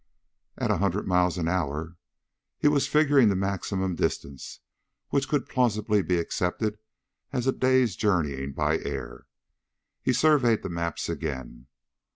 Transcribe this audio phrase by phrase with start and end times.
[0.57, 1.95] "At a hundred miles in hour...."
[2.57, 4.61] He was figuring the maximum distance
[5.09, 6.79] which could plausibly be accepted
[7.31, 9.27] as a day's journeying by air.
[10.01, 11.67] He surveyed the maps again.